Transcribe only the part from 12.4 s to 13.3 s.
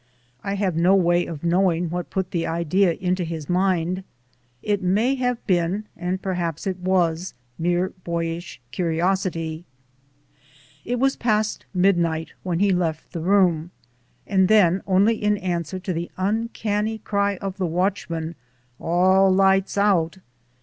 when he left the